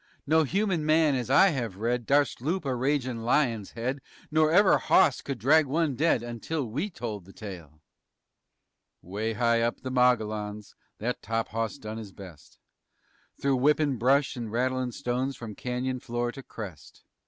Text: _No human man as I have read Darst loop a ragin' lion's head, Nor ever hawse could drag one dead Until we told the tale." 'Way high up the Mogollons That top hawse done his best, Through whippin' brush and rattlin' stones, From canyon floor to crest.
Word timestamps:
_No 0.25 0.41
human 0.45 0.83
man 0.83 1.13
as 1.13 1.29
I 1.29 1.49
have 1.49 1.77
read 1.77 2.07
Darst 2.07 2.41
loop 2.41 2.65
a 2.65 2.73
ragin' 2.73 3.21
lion's 3.23 3.73
head, 3.73 4.01
Nor 4.31 4.51
ever 4.51 4.79
hawse 4.79 5.21
could 5.21 5.37
drag 5.37 5.67
one 5.67 5.95
dead 5.95 6.23
Until 6.23 6.65
we 6.65 6.89
told 6.89 7.25
the 7.25 7.31
tale." 7.33 7.83
'Way 9.03 9.33
high 9.33 9.61
up 9.61 9.81
the 9.81 9.91
Mogollons 9.91 10.73
That 10.97 11.21
top 11.21 11.49
hawse 11.49 11.77
done 11.77 11.99
his 11.99 12.13
best, 12.13 12.57
Through 13.39 13.57
whippin' 13.59 13.97
brush 13.99 14.35
and 14.35 14.51
rattlin' 14.51 14.91
stones, 14.91 15.35
From 15.35 15.53
canyon 15.53 15.99
floor 15.99 16.31
to 16.31 16.41
crest. 16.41 17.03